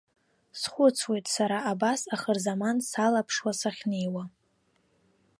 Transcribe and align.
Схәыцуеит 0.59 1.25
сара 1.35 1.57
абас 1.71 2.01
ахырзаман 2.15 2.77
салаԥшуа 2.89 3.51
сахьнеиуа. 3.59 4.23